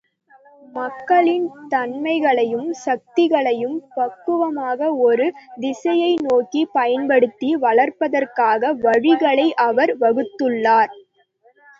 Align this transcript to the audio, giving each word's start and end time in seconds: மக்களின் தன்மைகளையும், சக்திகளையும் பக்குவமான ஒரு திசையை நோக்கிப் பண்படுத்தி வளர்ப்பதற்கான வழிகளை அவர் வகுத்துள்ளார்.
மக்களின் 0.73 1.43
தன்மைகளையும், 1.69 2.69
சக்திகளையும் 2.79 3.75
பக்குவமான 3.93 4.79
ஒரு 5.05 5.27
திசையை 5.59 6.11
நோக்கிப் 6.25 6.73
பண்படுத்தி 6.73 7.51
வளர்ப்பதற்கான 7.61 8.73
வழிகளை 8.83 9.47
அவர் 9.69 9.93
வகுத்துள்ளார். 9.99 10.93